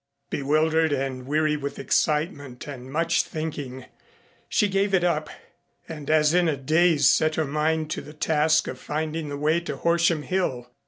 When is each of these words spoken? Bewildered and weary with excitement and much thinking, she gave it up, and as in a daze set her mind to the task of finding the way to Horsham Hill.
Bewildered 0.31 0.91
and 0.91 1.27
weary 1.27 1.55
with 1.55 1.77
excitement 1.77 2.65
and 2.67 2.91
much 2.91 3.21
thinking, 3.21 3.85
she 4.49 4.67
gave 4.67 4.95
it 4.95 5.03
up, 5.03 5.29
and 5.87 6.09
as 6.09 6.33
in 6.33 6.47
a 6.47 6.57
daze 6.57 7.07
set 7.07 7.35
her 7.35 7.45
mind 7.45 7.91
to 7.91 8.01
the 8.01 8.11
task 8.13 8.67
of 8.67 8.79
finding 8.79 9.29
the 9.29 9.37
way 9.37 9.59
to 9.59 9.77
Horsham 9.77 10.23
Hill. 10.23 10.71